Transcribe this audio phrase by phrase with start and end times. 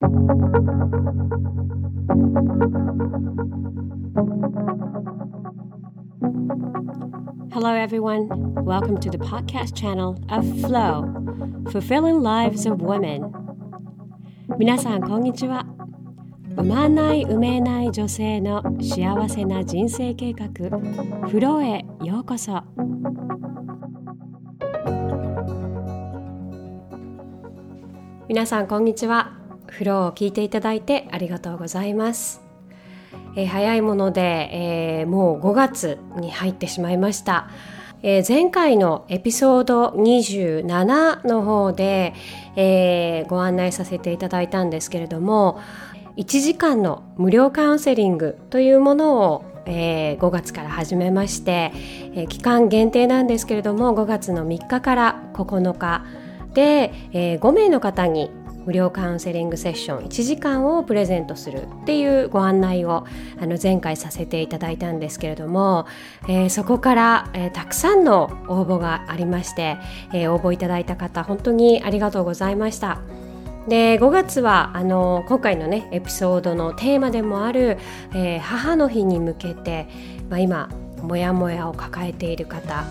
[0.00, 0.08] Hello,
[7.74, 8.28] everyone.
[8.64, 11.04] Welcome to the podcast channel of Flow
[11.70, 13.30] Fulfilling Lives of Women.
[14.58, 15.66] 皆さん、こんにちは。
[16.56, 20.46] 産まない産めない女性の幸せな人生計画
[21.28, 22.62] フローへようこそ
[28.28, 29.39] 皆さんこんにちは
[29.70, 32.42] フローを聞いていただいてありがとうございます、
[33.36, 34.20] えー、早いもので、
[34.52, 37.48] えー、もう5月に入ってしまいました。
[38.02, 42.14] えー、前回のエピソード27の方で、
[42.56, 45.60] えー、ご案内させていただいたんですけれども
[46.16, 51.72] 1時間の無料カウンセリングというものをえー、5月から始めまして、
[52.14, 56.04] えー、期間限定なんですけれども5月の3日から9日
[56.54, 58.30] で、えー、5名の方に
[58.66, 63.06] 無料カウンセリングセッション1時間をプレゼントするっていうご案内を
[63.40, 65.86] あの前回させていただいたんですけれども、
[66.28, 69.78] えー、そこから、えー、たくさんの応募がありまして、
[70.12, 73.00] えー、応募いただいた方本当にありがとうございました。
[73.68, 77.78] で5月はあの今回のねエピソードのテーマでもある、
[78.14, 79.86] えー、母の日に向けて、
[80.30, 80.70] まあ、今
[81.02, 82.84] モヤモヤを抱えている方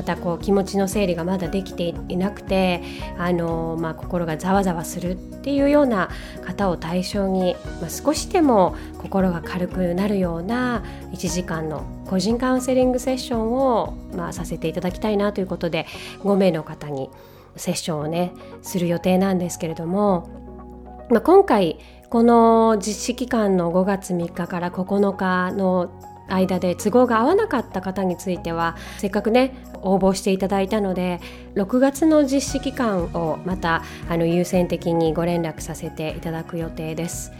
[0.00, 2.82] またこう気持ちの整理がまだできていなくて
[3.18, 6.08] あの、まあ、心がざわざわするっていうような
[6.42, 15.86] 方を対象に、まあ、少しでも心が軽くなるような1時間の個人カウンセリングセッションを、まあ、させていただきたいなということで
[16.20, 17.10] 5名の方に
[17.56, 25.90] セッションをねする予定なんですけれども、まあ、今回この実施期間の5月3日から9日の
[26.30, 31.20] 間で都合が合わなかった方についてはせっかくね応募していただいたので
[31.54, 37.32] 6月の実施期間をまたあの優先的にご連絡させていただく予定です。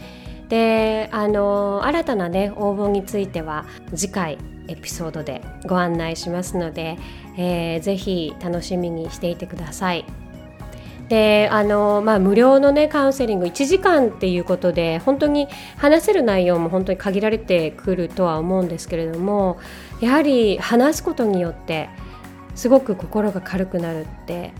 [0.49, 6.97] であの新たなね応募については次回エピソードでご案内しますので、
[7.37, 10.05] えー、ぜひ楽しみにしていてください。
[11.11, 19.59] であの、まあ、無料の、ね、カウンセリング1時間っていうことで本当に話せる内容も本当に限られてくるとは思うんですけれども
[19.99, 21.89] やはり話すことによって
[22.55, 24.53] すごく心が軽くなるって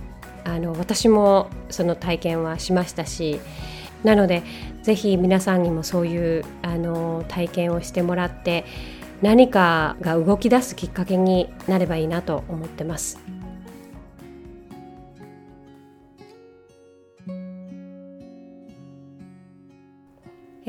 [0.44, 3.39] あの私もその体験はしましたし
[4.03, 4.44] なので
[4.83, 8.66] ぜひ皆さんにもそういうあの体験をしてもらって
[9.22, 13.31] 何かが動き出すきっかけになればいいなと思ってます。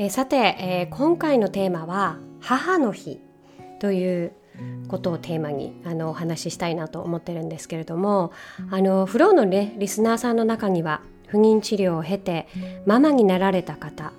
[0.03, 3.21] えー、さて、えー、今回のテーマは母の日
[3.79, 4.33] という
[4.89, 8.33] ことをテーマにあのお話ししたいなと思ってるんですけれども
[8.69, 12.49] あのフローの、ね、リスナーさんの中には不妊治療を経て
[12.85, 14.11] ママになられた方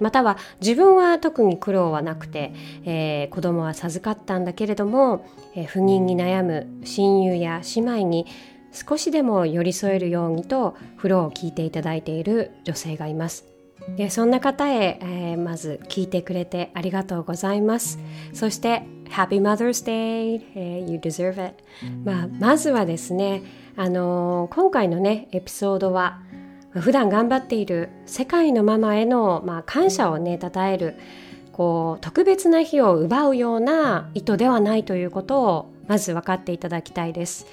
[0.00, 2.52] または自分は特に苦労はなくて、
[2.84, 5.24] えー、子供は授かったんだけれども、
[5.54, 8.26] えー、不妊に悩む親友や姉妹に
[8.72, 13.59] 少しでも寄り添えるようにとフローを聞いていただいている女性がいます。
[13.96, 17.98] でそんな方へ、えー、まず聞いてくれてありがとうございます
[18.32, 21.64] そして Happy Mother's DayYou deserve it、
[22.04, 23.42] まあ、まずはですね
[23.76, 26.20] あのー、今回のねエピソードは
[26.72, 30.96] 普段頑張っている世界のママへの、まあ、感謝をね称える
[31.52, 37.46] こう特別な日を奪うような意図ではないということをまず分かっていただきたいです。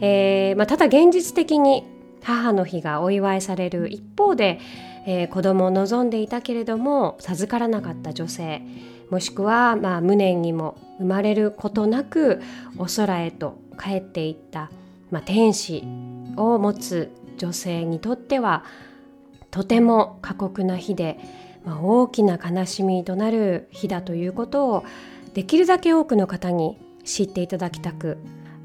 [0.00, 1.84] えーまあ、ただ現実的に
[2.22, 4.60] 母の日がお祝いされる一方で、
[5.06, 8.62] えー、子供を望んでいたけれども授からなかった女性
[9.10, 12.40] もしくは、まあ、無念にも生まれることなく
[12.78, 14.70] お空へと帰っていった、
[15.10, 15.84] まあ、天使
[16.36, 18.64] を持つ女性にとっては
[19.50, 21.18] とても過酷な日で、
[21.64, 24.84] まあ、大きな悲しみとなる日だということを
[25.34, 28.18] できるだけ多くの方に知っていただきたく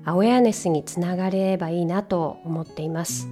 [0.06, 3.28] アウェアネスにつながればいいなと思っています。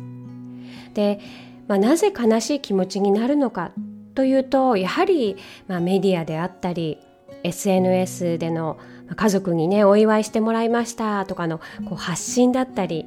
[0.94, 1.22] で、
[1.68, 3.72] まあ、なぜ悲しい気持ちになるのか
[4.14, 5.36] というとやはり、
[5.68, 7.00] まあ、メディアであったり
[7.44, 8.80] SNS での
[9.16, 11.60] 家族にねお祝いしてもらいましたとかの
[11.90, 13.06] こう発信だったり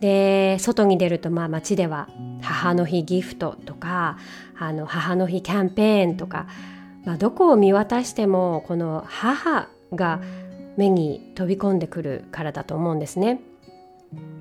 [0.00, 2.08] で外に出るとまあ街では
[2.42, 4.18] 母の日ギフトとか
[4.58, 6.46] あの母の日キャンペーンとか、
[7.04, 10.20] まあ、どこを見渡してもこの母が
[10.76, 13.40] 目に飛び込んでくるからだと思うんですね。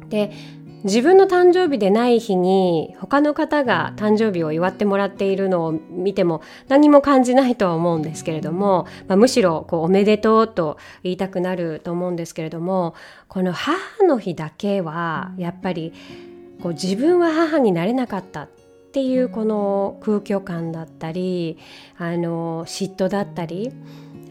[0.09, 0.31] で
[0.85, 12.93] 自分の誕生日でない日に他の方が誕生日を祝ってもらっているのを見ても何も感じないとは思うんですけれども、まあ、むしろこうおめでとうと言いたくなると思うんですけれども
[13.27, 15.91] この母の日だけはやっぱり
[16.61, 18.49] こう自分は母になれなかったっ
[18.93, 21.57] ていうこの空虚感だったり
[21.97, 23.71] あの嫉妬だったり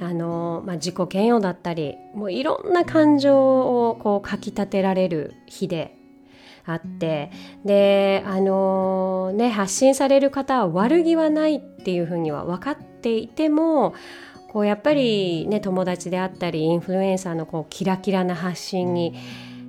[0.01, 5.99] あの、まあ、自己嫌悪だったりもういろんな感情をこうかきたてられる日で
[6.66, 7.31] あって
[7.64, 13.94] であのね発信される方は悪気はないっていうふうには分かっていても
[14.49, 19.14] こうやっぱりね友達であったりインフルエンサーのこうキラキラな発信に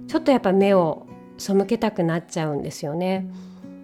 [0.08, 1.08] ちょっとやっぱ目を
[1.38, 3.28] 背けたくなっちゃうんですよね。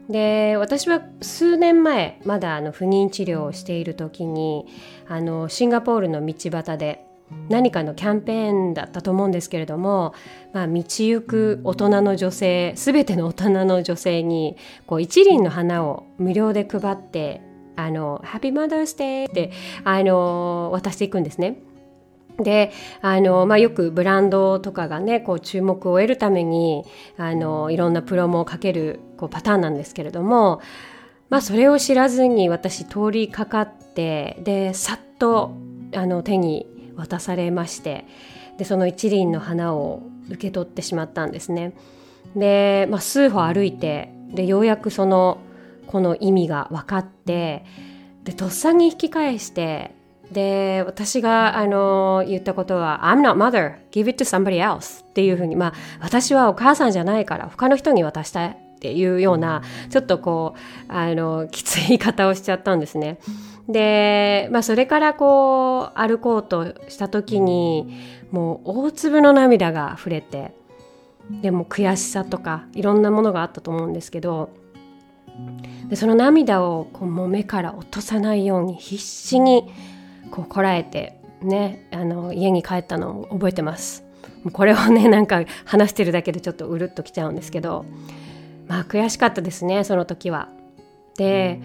[0.10, 4.66] で私は数年前まだあの不妊治療をしている時に
[5.08, 7.06] あのシンガポールの道端で
[7.50, 10.14] 何かのキャンペーンだったと思うんですけれども、
[10.54, 14.58] まあ、道行く大人の女性全ての大人の女性に
[14.88, 17.42] こう一輪の花を無料で配って
[17.76, 19.52] 「あのハッピーマザースデー」って
[19.84, 21.62] あの渡していくんですね。
[22.40, 26.86] であの、まあ、よくブランドとかがねこう注目を得るために
[27.18, 30.62] あのいろんなプロモをかけるこうパターンなんですけれども、
[31.30, 35.52] まあ、それを知らずに私通りかかってでさっと
[35.94, 36.68] あの手に
[37.02, 38.06] 渡されまして
[38.58, 41.74] でその一輪の花を受け取ってしまったんですね。
[42.36, 45.40] で、まあ、数歩歩いてでようやくその
[45.88, 47.66] この意味が分かって
[48.24, 49.94] でとっさに引き返して
[50.32, 60.56] で私があの言ったことは「I'm not mother give it to somebody else」っていうふうにまあ私はお母さんじゃないから他の人に渡したいっていうようなちょっとこ
[60.90, 63.20] うあのきつい言い方をしちゃったんですね。
[63.72, 68.00] で、まあ、それからこう歩こうとした時に
[68.32, 70.54] もう大粒の涙が溢れて
[71.42, 74.50] でも悔しさとかいろんなものがあったと思うんですけど
[75.88, 79.72] でその涙をこうもう目から落とさないように必死に
[80.32, 84.04] こうこらえてねあの家に帰ったのを覚えてます
[84.52, 87.86] これをね なんか話してるだけでちょっとうるっときちゃうんですけど
[88.68, 90.50] まあ悔しかったですねその時は。
[91.18, 91.60] で、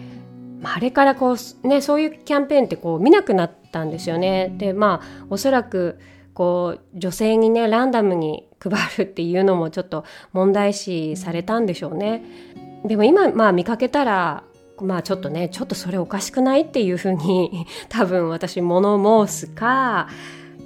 [0.61, 4.53] まあ、あれからこうねそういうキャンペーンってこう見なくなったんですよね。
[4.57, 5.99] でまあおそらく
[6.33, 12.23] こう女性にねランダムに 配るっていうのもちょっと問題視されたんでしょうね。
[12.85, 14.43] でも今まあ見かけたら
[14.81, 20.07] まあちょっとねちょっとそれおかしくないっていうふうに 多分私物申すか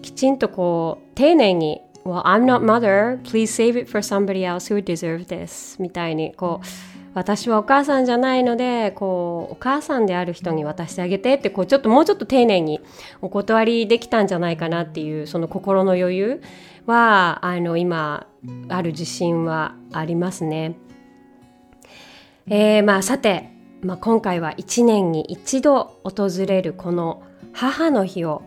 [0.01, 12.79] きちんとこう丁寧に「Well I'm not mother please save it for somebody else who deserves this」みたいにこう私はお母さんじゃないのでこうお母さんである人に渡してあげてってこうちょっともうちょっと丁寧に
[13.21, 16.41] お断りできたんじゃないかなっていうその心の余裕
[16.85, 18.27] はあの今
[18.69, 20.75] ある自信はありますね。
[22.47, 23.51] えー、まあさて
[23.83, 28.43] まあ、今回は1年に一度訪れるこの母の日を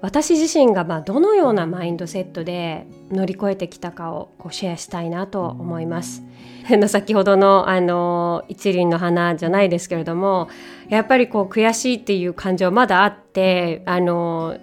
[0.00, 6.22] 私自身がまあどのようなマインドセットで乗り越えてきたかをこうシェアしたいなと思います。
[6.88, 10.48] 先ほどのあの一輪の花じゃないですけれども
[10.88, 14.58] やっぱりこう悔しいっていう感情まだあってあの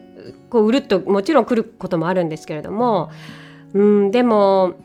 [0.49, 3.11] こううるっともちろん来ることもあるんですけれども、
[3.73, 4.75] うん、でも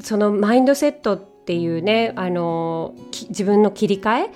[0.00, 2.94] そのマインドセットっていうねあの
[3.28, 4.30] 自分の切り替え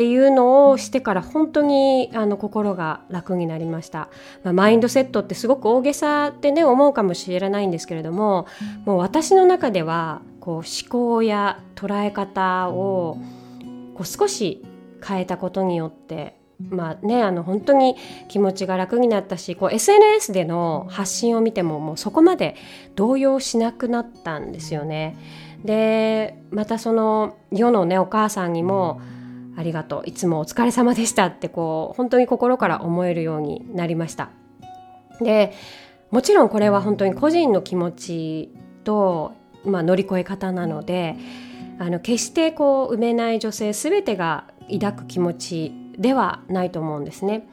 [0.00, 4.08] っていうのをしてから本当にあの心が楽になりました、
[4.42, 8.46] まあ、マインドセットってすごく大げさってね思うかもしれないんですけれども
[8.86, 13.18] もう私の中ではこう思考や捉え方を
[13.94, 14.64] こう少し
[15.06, 17.96] 変えたことによってまあね、あの本当に
[18.28, 22.54] 気持ちが楽になったしこう SNS での発信を見てももうそこまで
[22.96, 25.16] 動揺しなくなったんですよね。
[25.64, 29.00] でまたその世のねお母さんにも
[29.60, 34.30] ありがとういつもお疲れ様でしたってこう本当に心から思えるようになりました
[35.20, 35.52] で
[36.10, 39.32] もちろんこれは本当に個人の気持ちと、
[39.64, 41.16] まあ、乗り越え方なので
[41.78, 47.48] あの決してこう埋めない女性全てが抱く気持ちではないと思うんですね。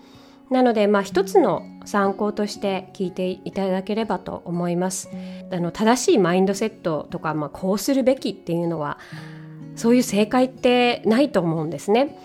[0.50, 5.10] なので、まあ、一つの参考として聞いていただければと思います。
[5.52, 8.98] あの正しいマインドセットとか、まあ、こうするべきっていうのは
[9.78, 12.18] そういう正解ってないと思うんですね。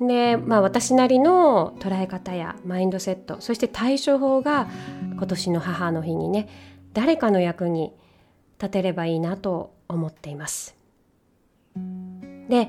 [0.00, 4.68] で、まあ、私なりの捉え方やマインドセットそして対処法が
[5.12, 6.48] 今年の母の日にね
[6.92, 7.94] 誰かの役に
[8.58, 10.74] 立てればいいなと思っています。
[12.48, 12.68] で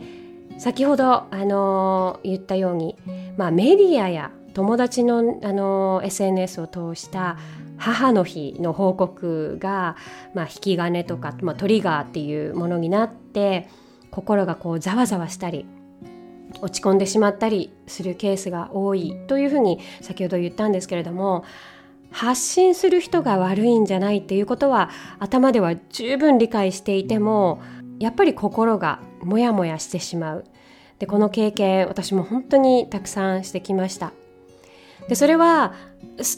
[0.57, 2.95] 先ほど、あの言ったように、
[3.37, 7.37] まあ、メディアや友達の、あの SNS を通した
[7.77, 9.95] 母の日の報告が、
[10.33, 13.69] まあ、引き金とか、まあ、トリガーっていうものになって
[14.17, 15.67] 心がこうざわざわしたり
[16.61, 21.45] 落ち込んでしまったりするケースが多いというふうに先ほど言ったんですけれども
[22.09, 27.61] 発信する人が悪いんじゃないっていうことは頭では十分理解していても
[27.99, 30.45] やっぱり心がモヤモヤしてしまう。
[30.97, 34.13] でこの経験私も本当にたくさんしてきました。
[35.09, 35.73] でそれは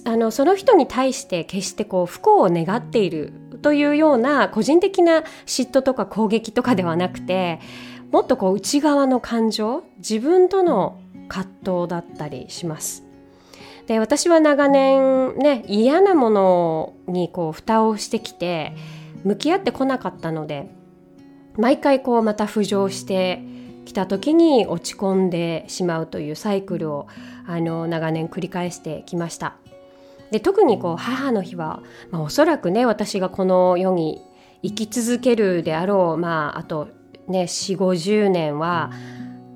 [0.06, 7.60] あのその人に対して決してこう不幸を願っているというような個人的な嫉妬とか攻撃とかではなくて
[8.12, 11.52] もっとこう内側の感情自分との葛
[11.84, 13.04] 藤だったりします。
[13.88, 18.76] で私は長年ね嫌なものにこう蓋をしてきて
[19.24, 20.70] 向き合ってこなかったので
[21.58, 23.42] 毎回こうまた浮上して
[23.90, 27.08] きた時に落ち込んでしまうというサイクルを
[27.48, 29.56] あの長年繰り返してきました。
[30.32, 31.82] で特にこう母の日は、
[32.12, 34.22] まあ、おそらくね私がこの世に
[34.62, 36.90] 生き続けるであろう、まあ、あと
[37.28, 38.92] ね4 5 0年は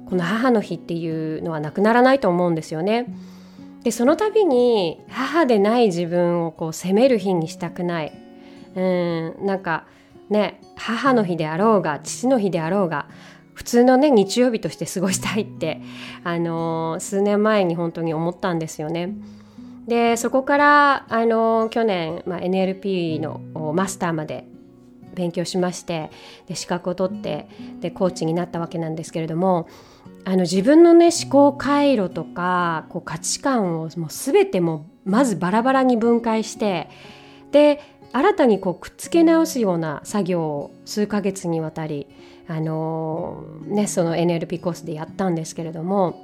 [0.09, 3.13] この母の日っていうのはなくならないと思うんですよね。
[3.83, 8.13] でその度に母でない自分をこう責める日にしたくない。
[8.75, 9.85] うんなんか
[10.29, 13.07] ね母の日であろうが父の日であろうが
[13.53, 15.81] 普通のね日曜日として過ごしたいって、
[16.23, 19.13] あのー、数年前に本当に思ったんですよね。
[19.87, 23.41] でそこから、あのー、去年、まあ、NLP の
[23.73, 24.47] マスターまで
[25.13, 26.09] 勉強しまして
[26.47, 27.47] で資格を取って
[27.79, 29.67] でコーチになったわけなんですけれども
[30.25, 36.89] あの自分のね思考回路とかこう価値観をもう全てもまずバラバラに分解して
[37.51, 37.81] で
[38.11, 42.07] 新たにこうくっつけ直すような作業を数ヶ月にわたり
[42.47, 46.19] あのね、その NLP コースでやったんですけれども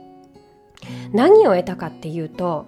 [1.13, 2.67] 何を得たかっていうと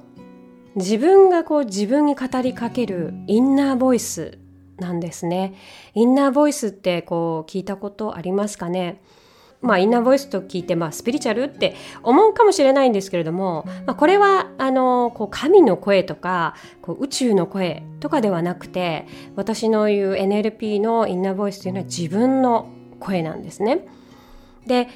[0.75, 4.37] 自分がこう自分に語りかけるインナーボイス
[4.77, 5.53] なんですね。
[5.93, 9.01] インナーボイスってこう聞いたことありますかね？
[9.61, 19.05] まあ、インナーボイスと聞いて、まあ、スピリチュアルって思うかもしれないんですけれども、まあ、これはあのこう神の声とかこう宇宙の声とかではなくて
[19.35, 22.69] 私の言う NLP の inner voice というのは自分の
[23.01, 23.85] 声なんですね。
[24.65, 24.87] で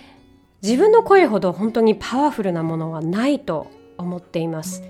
[0.62, 4.84] 自分の声ほど本当にパワフルなものはないと思っています。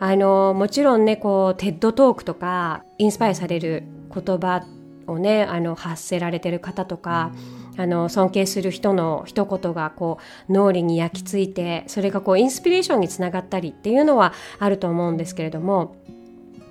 [0.00, 4.64] あのもちろんねこう TED Talk とかインスパイアされる言葉
[5.06, 7.32] をねあの発せられてる方とか
[7.76, 15.96] あの尊敬する人の一言がこう脳裏に焼き付いてそれがこうインスピレーションにつながったりっていうのはあると思うんですけれども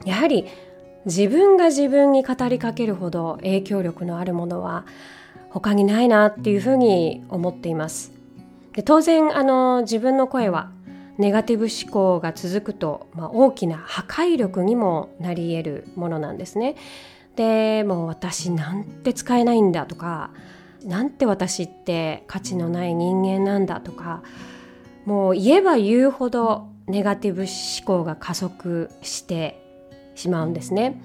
[0.06, 0.46] やはり
[1.06, 4.86] 自分が自分に語りかけるほど影響力のあるものは
[5.50, 8.12] 他にないなっていうふうに思っています。
[8.74, 10.72] で当然あの自分の声は
[11.18, 16.76] ネガティブ思考が続くと、まあ、大きな破壊力にもなり得るものなんですね。
[17.36, 20.32] でもう私なんて使えないんだとか
[20.84, 24.24] なんて私って価値のない人間なんだとか
[25.06, 29.62] もう言えば言うほどネガティブ思考が加速して
[30.16, 31.02] しまうんですね。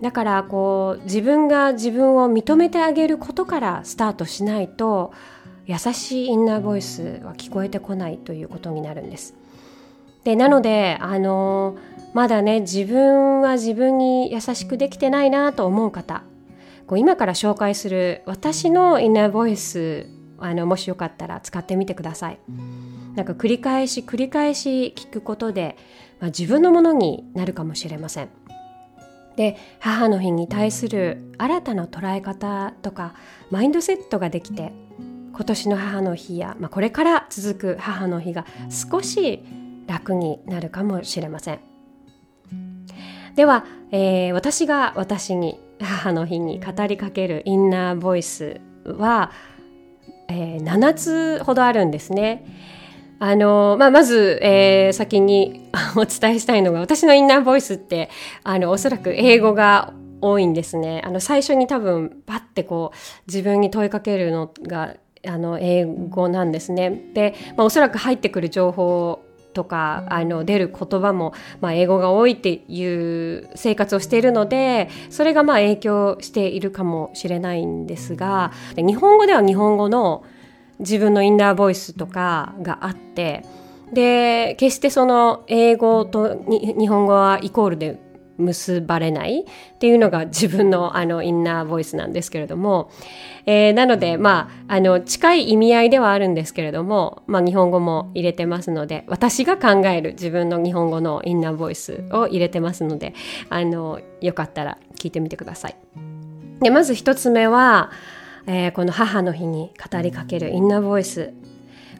[0.00, 5.12] だからこう自分が自分を認めてあげることからスタートしないと
[5.66, 9.34] 優しいインナーボイスは聞こえてこないということになるんです。
[10.24, 11.76] でなのであの
[12.14, 16.22] まだね自分は自分に優しくできてないなと思う方
[16.86, 20.06] こう今から紹介する私のインナーボイス
[20.38, 22.38] あのもしよかったら使ってみてください。
[23.14, 25.76] なんか繰り返し繰り返し聞くことで、
[26.20, 28.28] まあ、自分のものになるかもしれません。
[29.38, 33.14] で母の日に対する新たな捉え方とか
[33.52, 34.72] マインドセットができて
[35.32, 39.44] 今年の母の日や、まあ、これから続く母の日が少し
[39.86, 41.60] 楽になるかもしれません
[43.36, 49.30] では、えー、私が私に母の日に語りかけるインナーボイスは、
[50.26, 52.44] えー、7つほどあるんですね。
[53.20, 58.10] あのまあ、まず、えー、先に お伝えしたいのが私のインナーボイスって
[58.44, 61.02] あのおそらく英語が多いんですね。
[61.04, 62.96] あの最初に多分パッてこう
[63.26, 64.94] 自分に問いかけるのが
[65.26, 67.10] あの英語なんですね。
[67.14, 69.20] で、まあ、おそらく入ってくる情報
[69.52, 80.22] とかあの出る言葉も、まあ、英語が多いっていう生活をしているのでそれがまあ影響しているかもしれないんですが日本語では日本語の
[80.78, 83.44] 自分のインナーボイスとかがあって
[83.92, 87.98] で決してその英語と日本語はイコールで
[88.38, 92.90] 結ばれないっていうのが自分のあのインナーボイスなんですけれども、
[93.46, 103.14] えー、なのでまああの近い意味合いではあるんですけれども、まあ、日本語も入れてますので私が考える自分の日本語のインナーボイスを入れてますので
[103.50, 105.76] あのよかったら聞いてみてください。
[106.60, 107.90] でまず一つ目は
[108.48, 111.32] えー、この母の日に語りかけるインナーボイス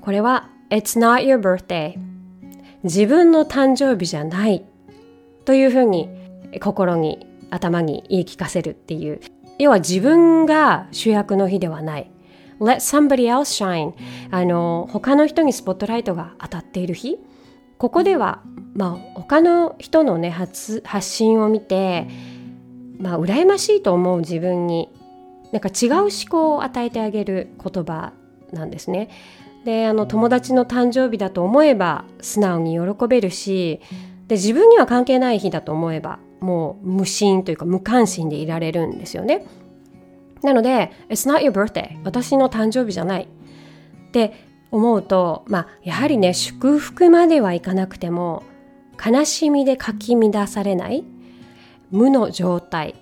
[0.00, 2.08] これは It's not your birthday
[2.84, 4.64] 自分の誕生日じゃない。
[5.44, 6.08] というふうに
[6.60, 9.20] 心に頭に言い聞かせるっていう。
[9.58, 12.10] 要は自分が主役の日ではない。
[12.60, 13.94] Let somebody else shine
[14.30, 17.18] あの他の人にスポットライトが当たっている日。
[17.78, 18.42] ここでは、
[18.74, 22.08] まあ、他の人のね発発信を見て、
[22.98, 24.88] まあ、羨ましいと思う自分に
[25.52, 28.12] なんか違う思考を与えてあげる言葉
[28.52, 29.08] なんですね。
[29.64, 33.80] であの友達の誕生日だと思えば素直に喜べるし
[34.28, 39.46] で自分には関係ない日だと思えばもう無心というか無関心でいられるんですよね。
[40.42, 44.32] なので「It's not your birthday」私の誕生日じゃないって
[44.70, 48.44] 思うとまあやはりね祝福まではいかなくても
[49.04, 51.04] 悲しみでかき乱されない
[51.90, 52.94] 無の状態、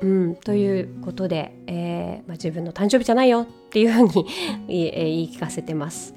[0.00, 4.26] うん、ということで、えーまあ、自分の誕生日じゃないよっていうふうに
[4.66, 6.14] 言い聞かせてます。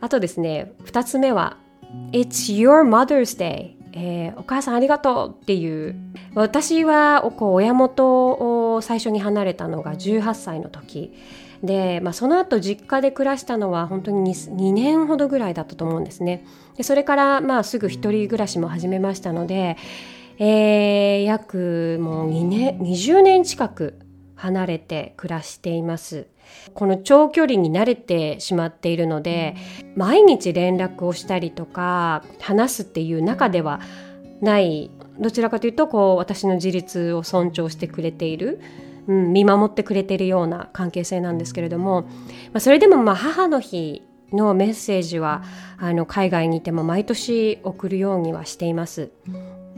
[0.00, 1.56] あとですね2つ目は
[2.12, 5.96] 「It's your Mother's Day」えー、お母さんありがとうっていう。
[6.34, 11.12] 私はこう親元を最初に離れたのが18歳の時。
[11.62, 16.44] で、まあ、その後実家で暮らしたのは本当に 2, 2年ほどぐらいだったと思うんですね。
[16.76, 19.76] でそれからまあすぐ一人暮らしも始めましたので、
[20.38, 23.98] えー、約もう2年20年近く
[24.36, 26.28] 離れて暮らしています
[26.74, 29.54] この長距離に慣れてしまっているので、
[29.96, 33.80] 毎日連絡をしたりとか話すっていう中では
[34.40, 38.60] ないどちらかというとこう私の自立を尊重してくれている、
[39.08, 42.08] うん、見守ってくれているような関係性なんですけれども、ま
[42.54, 44.02] あ、それでもまあ母の日
[44.32, 45.42] のメッセージは
[45.78, 49.10] あの海外にいても毎年送るようにはしています。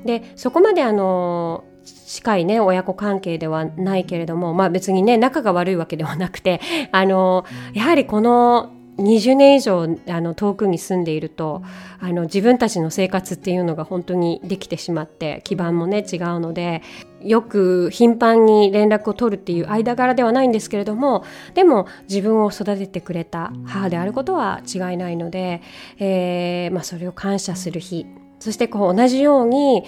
[0.05, 6.61] でそこまであの近いね親子関係ではないけれどもまあ別にね仲が悪いわけではなくて
[6.93, 11.63] あのやはりこの20年以上あの遠くに住んでいると
[12.01, 16.83] あの自分たちの生活っていうのが本当にできてしまって基盤もね違うので
[17.23, 25.63] よく頻繁に連絡を取るっていう間柄ではないんですけれどもでも自分を育ててくれた母であることは違いないので、
[25.99, 28.07] えーまあ、それを感謝する日
[28.41, 29.85] そしてこう同じように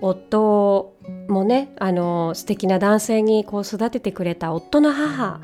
[0.00, 0.96] 夫
[1.28, 5.40] もねあの素敵な男性にこう育ててくれた夫の母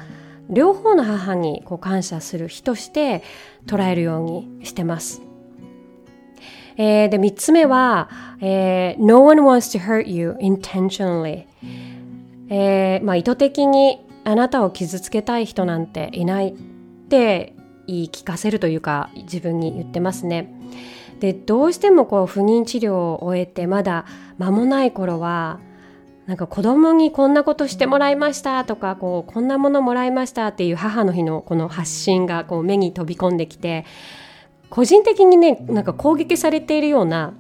[0.50, 3.22] 両方の母にこう感謝する日として
[3.66, 5.22] 捉えるようにしてます。
[6.76, 8.08] えー、で3つ目は、
[8.40, 11.44] えー、No one wants to hurt you intentionally、
[12.48, 16.52] えーまあ、意図的にあなたを傷つけたい人なんていないっ
[17.08, 17.54] て
[17.86, 20.52] 言い聞かせるというか自分に言ってますね。
[21.20, 24.06] でどうしてもこう不妊治療を終えてまだ
[24.38, 25.60] 間もない頃は
[26.26, 33.84] なんか子供にこんなことしてもらいましたとかこうこんなものもらいましたっていう母の日のこの発信がこう目に飛び込んできて
[34.70, 37.34] 個人的にねなんか攻撃されているような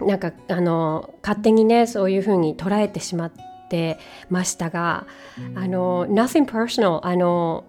[0.00, 3.32] なんかあの勝手にねそういうふうに捉えてしまっ
[3.68, 3.98] て
[4.30, 5.06] ましたが
[5.54, 7.64] あの nothing personal あの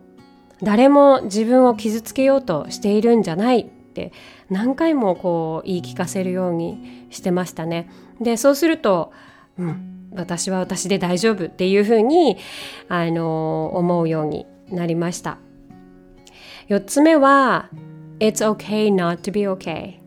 [0.64, 4.12] 誰も自分を傷つけようとしているんじゃないって
[4.50, 7.90] 何回もこう言い聞かせるようにしてましたね。
[8.20, 9.12] でそうすると、
[9.58, 12.38] うん、私は私で大丈夫っていうふうに
[12.88, 15.38] あの思うようになりました。
[16.70, 17.70] 4つ目は
[18.20, 20.00] It's okay not to be okay、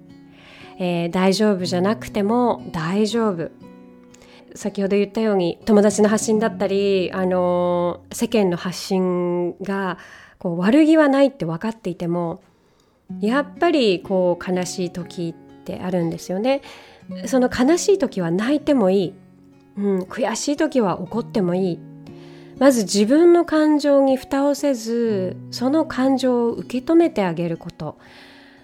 [0.78, 3.50] えー、大丈夫じゃなくても大丈夫
[4.54, 9.98] 先ほど言ったように友達の発信だったり、あの世間の発信が
[10.38, 12.42] こう悪気はないって分かっていても
[13.20, 16.62] やっぱりこう悲しい時ってあるんですよね。
[17.26, 19.14] その悲しい時は泣いてもいい、
[19.76, 21.80] うん、悔しい時は怒ってもいい
[22.58, 27.98] まず自分の感情に蓋をせずその感情を受け止めてあげること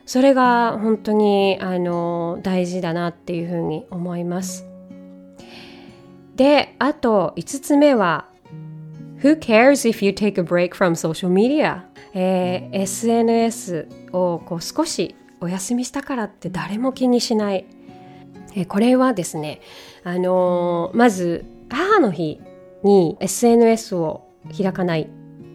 [0.07, 4.65] それが本当にあの大事だなっていうふうに思います。
[6.35, 8.27] であと5つ目は
[9.23, 11.83] Who cares if you take a break from social media?
[12.21, 17.65] えー、SNS をこう少しお休みしたからって誰も気にしない、
[18.57, 19.61] えー、これはですね、
[20.03, 22.41] あのー、まず母の日
[22.83, 24.27] に SNS を
[24.57, 25.07] 開かないっ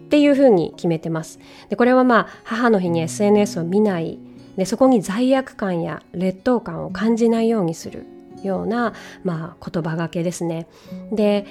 [0.07, 1.37] ていうふうに決めてます。
[1.67, 4.17] でこれはまあ母の日に SNS を見ない。
[4.55, 8.05] でそこに罪悪感や劣等感を感じないようにする
[8.41, 10.67] ような、まあ、言葉がけですね。
[11.11, 11.45] で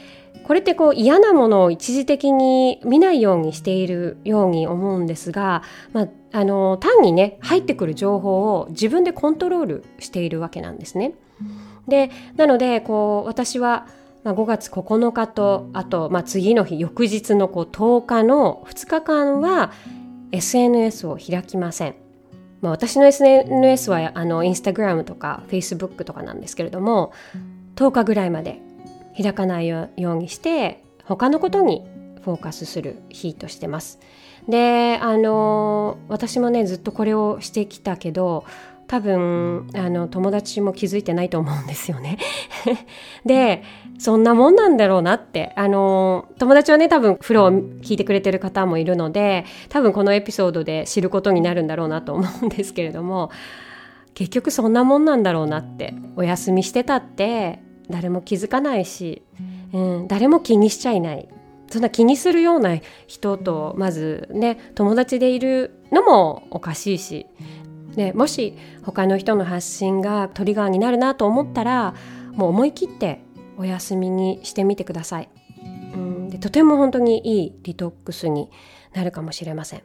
[0.44, 11.14] これってこう嫌なものを一時的に見ないようにしているように思うんですが、まあ、あの単にね入ってくる情報を自分でコントロールしているわけなんですね。
[11.88, 13.87] でなのでこう私は、
[14.24, 19.72] まあ、5月9日とあと、まあ、次の日翌日のこう10日の2日間は
[20.33, 21.94] SNS を開きません。
[22.61, 27.12] まあ、私の SNS はあのインスタグラムとかフェイスブックとかなんですけれども
[27.74, 28.62] 10日ぐらいまで
[29.20, 31.85] 開かないようにして他のことに
[32.22, 33.98] フォーカスする日としてます。
[34.48, 38.44] であの私もねずっとこれをしてきたけど
[38.88, 42.18] 多分あの友達も気づいてないと思うんですよね。
[43.25, 43.62] で
[43.98, 53.31] そんなもんなんだろうなってあの友達はね多分フローを聞いてくれてる方もいるので多分このエピソードで知ることになるんだろうなと思うんですけれども
[54.14, 59.23] 結局そんなもんなんだろうなってお休みしてたって誰も気づかないし、
[59.73, 61.29] うん、誰も気にしちゃいない。
[61.73, 67.27] そんな気にするような人とまずね友達でいるのもおかしいし
[67.97, 71.95] でもし他の人の発信がトリガーになるなと思ったら
[72.33, 73.21] もう思い切って
[73.57, 75.31] お休みにしてみてください、
[75.95, 78.51] うん、でとても本当にいいデトックスに
[78.92, 79.83] なるかもしれません、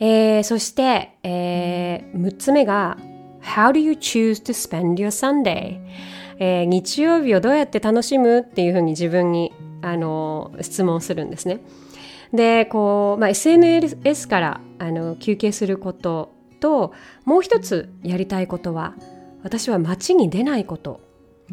[0.00, 2.98] えー、そして、えー、6つ目が
[3.42, 5.80] How do you choose to spend your Sunday?
[6.44, 11.60] えー、日曜日をどうやって楽しむっていうふうに自分にあの質問するんですね。
[12.32, 18.94] でこう、まあ、SNS からあの休憩することともう一つやりたいことは
[19.44, 21.00] 私は街に出ないこと、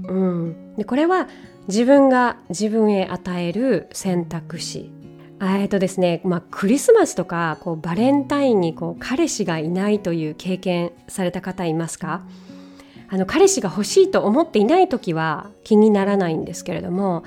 [0.08, 1.28] うん、でこれは
[1.68, 4.92] 自分が自分へ与える選択肢。
[5.40, 12.24] えっとですね、まあ、クリスマスとかこうバレンタインにこう彼氏がいないという経験された方いますか？
[13.12, 17.24] あの彼氏が欲しいと思っていない時は気にならないんですけれども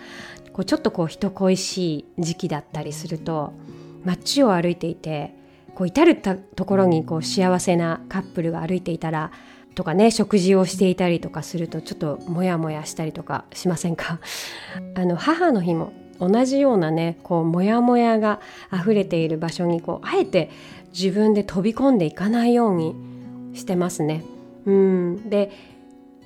[0.53, 3.53] こうちょっとこう人恋しい時期だったりすると
[4.05, 5.35] 街を歩いていて
[5.75, 9.33] こう至るところにこう幸せなカップルが歩いていたら
[9.75, 14.21] とかね食事をしていたりとかするとちょっとモヤモヤしたりとかしませんか？
[14.95, 18.41] あの母の日も同じようなねこうモヤモヤが
[18.73, 20.51] 溢れている場所にこうあえて
[20.93, 22.95] 自分で飛び込んでいかないように
[23.55, 24.23] してますね。
[24.67, 25.51] うんで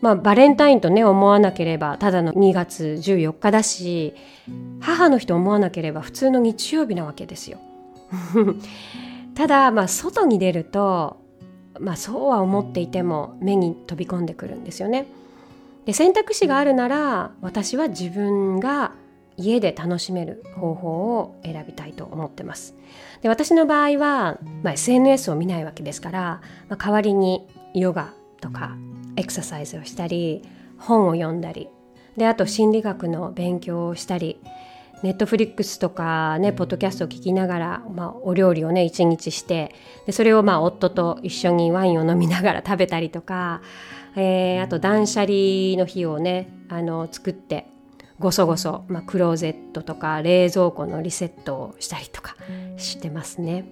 [0.00, 4.14] まあバレンタインとね思わなければただの2月14日だし
[4.80, 7.58] 母の日と思わなければ普通の日曜日なわけですよ。
[9.34, 11.18] ただまあ外に出ると
[11.80, 15.06] まあそうは思っていても目に飛び込んでくるんですよね。
[15.84, 18.92] で選択肢があるなら私は自分が
[19.36, 22.74] 家で楽しめる方法を選びたいと思ってます。
[23.22, 28.76] で私の場合は、まあ、SNS を見ないわけですから、まあ、代わりにヨガとか
[29.16, 30.42] エクササイズをしたり
[30.78, 31.68] 本を読んだり。
[32.16, 34.40] であと心理学の勉強をしたり。
[35.02, 39.74] ネットフリックスとかねポッドキャストを聞きながら、まあ、お料理をね一日して
[40.06, 43.60] でそれをまあ夫と一緒にワインを飲みながら 食べたりとか、
[44.16, 47.66] えー、あと断捨離の日をねあの作って
[48.18, 52.34] ごそごそ、まあ、クローゼットとか冷蔵庫のリセットをしたりとか
[52.78, 53.66] してますね。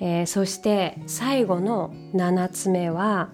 [0.00, 3.30] えー、そして最後の7つ目は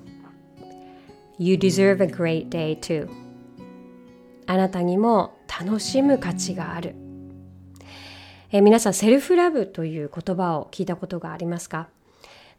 [1.42, 3.09] You deserve a great day too.
[4.46, 6.94] あなたにも楽しむ価値がある、
[8.53, 11.88] え、皆さんセルフラブという言葉を聞いたことがありますか？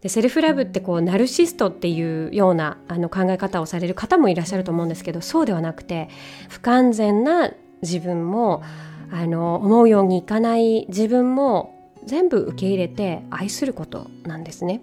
[0.01, 6.09] でセルフラブってこうナルシストっていうようなあの考え方をされる方もいらっしゃると思うんですけどそうではなくて
[6.49, 7.51] 不完全な
[7.83, 8.63] 自分も
[9.11, 14.81] あの思うようにいかない自分も全部受け入れて愛することなんですね。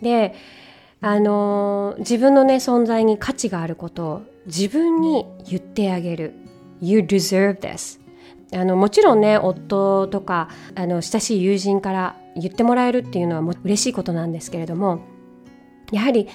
[0.00, 0.34] で
[1.06, 6.34] あの自分のね存在に価値があることを自分に言ってあげる。
[6.80, 8.00] You deserve this.
[8.52, 15.00] あのもちろんね夫とかあの親しい友人から言ってもらえるっていうのはも嬉しいことなんですけれども
[15.92, 16.28] やはり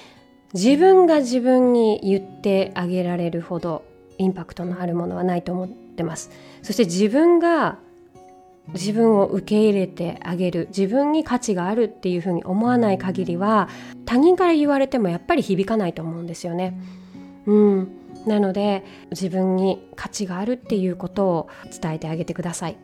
[0.54, 3.84] 自分が自分に言ってあげられるほど
[4.16, 6.30] インパクトのあるものはないと思ってます。
[6.62, 7.78] そして自分が
[8.68, 13.68] 自分を受け入れてあげる自分に価値があるっていうふうに思わない限りは
[14.06, 16.78] 他人から言われてもやっぱり響かないと思うんですよね。
[17.46, 17.88] うん、
[18.26, 21.48] なので自分に価値があるっていうことを
[21.80, 22.76] 伝えてあげてください。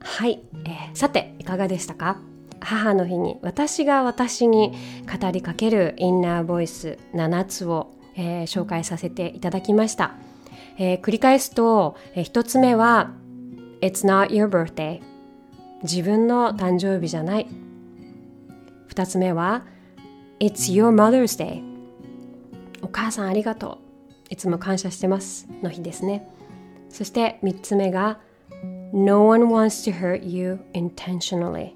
[0.00, 2.18] はい、えー、さていかがでしたか？
[2.60, 4.72] 母の日に私が私に
[5.06, 10.14] 語りかけるインナーボイス7つを、えー、紹介させていただきました。
[10.78, 13.12] えー、繰り返すと、え、1つ目は
[13.80, 15.00] It's not your birthday
[15.82, 17.46] 自分の誕生日じゃない
[18.88, 19.64] 2つ目は
[20.40, 21.62] It's your mother's day
[22.82, 23.78] お母さんありがと
[24.30, 26.28] ういつも感謝してますの日ですね
[26.88, 28.18] そして3つ目が
[28.92, 31.72] No one wants to hurt you intentionally、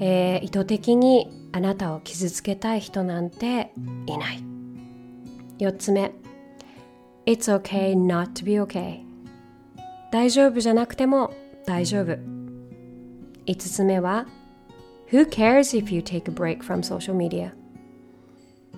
[0.00, 3.72] えー、意図的にあなたを傷つけたい人なんて
[4.06, 4.42] いない
[5.58, 6.12] 4つ目
[7.26, 9.03] It's okay not to be okay
[10.14, 11.34] 大丈夫じゃなくても
[11.66, 12.16] 大丈夫
[13.46, 14.28] 5つ目は
[15.10, 17.50] Who cares if you take a break from social media?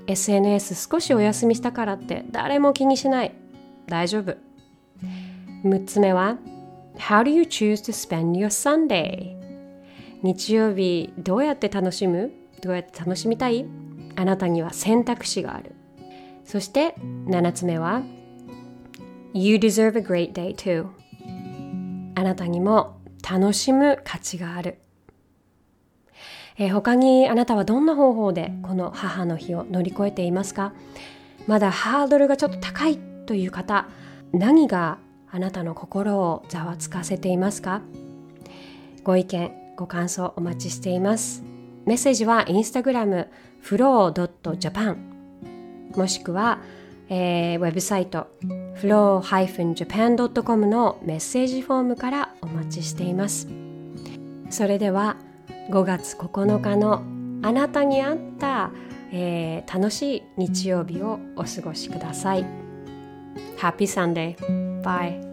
[0.07, 3.35] SNS 少しお休みしたからって誰も気にしない
[3.87, 4.39] 大丈夫
[5.63, 6.39] 6つ目は
[6.97, 9.37] How do you choose to spend your Sunday?
[10.23, 13.67] 日曜日どうやって楽しむどうやって楽しみたい
[14.15, 15.75] あなたには選択肢がある。
[16.47, 16.95] そして
[17.27, 18.01] 7つ目は
[19.35, 20.89] You deserve a great day too.
[22.17, 22.99] あなたにも
[23.31, 24.79] 楽しむ価値がある。
[26.57, 30.73] えー、他にあなたはどんな方法でこの母の日を乗り越えていますか？
[31.47, 33.87] まだハードルがちょっと高いという方
[34.33, 34.99] 何が
[35.31, 37.83] あなたの心をざわつかせていますか？
[39.05, 41.45] ご意見ご感想お待ちしています。
[41.85, 43.29] メッセージはインスタグラム
[43.63, 44.97] flow.japan
[45.95, 46.56] もしくは、
[47.09, 48.27] えー、ウェブサイト
[48.81, 53.49] flow-japan.com のメッセージフォームからお待ちしています
[54.51, 55.17] それでは
[55.71, 57.03] 5月9日の
[57.43, 58.71] あなたに合った、
[59.13, 62.67] えー、楽しい日曜日をお過ごしください。
[63.59, 64.37] Happy Sunday!
[64.83, 65.26] Bye!